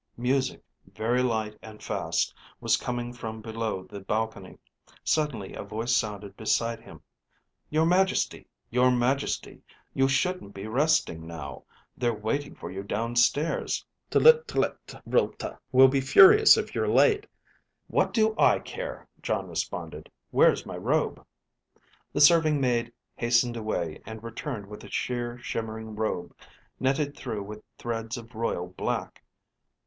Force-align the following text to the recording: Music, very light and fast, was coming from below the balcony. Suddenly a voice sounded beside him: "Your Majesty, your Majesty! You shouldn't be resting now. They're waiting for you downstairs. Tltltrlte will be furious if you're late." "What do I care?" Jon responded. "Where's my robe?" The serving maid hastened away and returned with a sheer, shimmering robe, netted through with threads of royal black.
Music, 0.17 0.63
very 0.91 1.21
light 1.21 1.55
and 1.61 1.83
fast, 1.83 2.33
was 2.59 2.75
coming 2.75 3.13
from 3.13 3.39
below 3.39 3.83
the 3.83 3.99
balcony. 3.99 4.57
Suddenly 5.03 5.53
a 5.53 5.61
voice 5.61 5.95
sounded 5.95 6.35
beside 6.35 6.79
him: 6.79 7.03
"Your 7.69 7.85
Majesty, 7.85 8.47
your 8.71 8.89
Majesty! 8.89 9.61
You 9.93 10.07
shouldn't 10.07 10.55
be 10.55 10.65
resting 10.65 11.27
now. 11.27 11.65
They're 11.95 12.15
waiting 12.15 12.55
for 12.55 12.71
you 12.71 12.81
downstairs. 12.81 13.85
Tltltrlte 14.09 15.59
will 15.71 15.87
be 15.87 16.01
furious 16.01 16.57
if 16.57 16.73
you're 16.73 16.87
late." 16.87 17.27
"What 17.85 18.11
do 18.11 18.33
I 18.39 18.57
care?" 18.57 19.07
Jon 19.21 19.47
responded. 19.49 20.09
"Where's 20.31 20.65
my 20.65 20.77
robe?" 20.77 21.23
The 22.11 22.21
serving 22.21 22.59
maid 22.59 22.91
hastened 23.17 23.55
away 23.55 24.01
and 24.07 24.23
returned 24.23 24.65
with 24.65 24.83
a 24.83 24.89
sheer, 24.89 25.37
shimmering 25.37 25.95
robe, 25.95 26.35
netted 26.79 27.15
through 27.15 27.43
with 27.43 27.61
threads 27.77 28.17
of 28.17 28.33
royal 28.33 28.65
black. 28.65 29.21